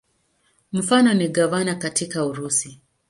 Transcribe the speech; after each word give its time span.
Mfano 0.73 1.13
ni 1.13 1.27
gavana 1.29 1.75
katika 1.75 2.25
Urusi. 2.25 2.79